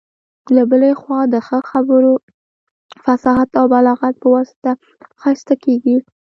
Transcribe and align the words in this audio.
له 0.55 0.61
بلي 0.69 0.91
خوا 1.01 1.19
د 1.33 1.35
ښه 1.47 1.59
خبرو، 1.71 2.13
فصاحت 3.03 3.49
او 3.59 3.65
بلاغت 3.73 4.15
په 4.21 4.27
واسطه 4.35 4.71
ښايسته 5.21 5.55
کيږي. 5.63 5.97